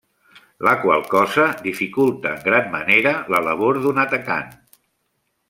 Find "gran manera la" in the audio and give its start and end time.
2.47-3.43